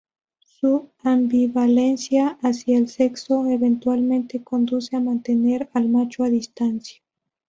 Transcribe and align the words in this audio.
Su 0.59 0.89
ambivalencia 1.03 2.39
hacia 2.41 2.79
el 2.79 2.87
sexo 2.89 3.45
eventualmente 3.45 4.43
conduce 4.43 4.95
a 4.95 4.99
mantener 4.99 5.69
al 5.75 5.89
macho 5.89 6.23
a 6.23 6.29
distancia. 6.29 7.03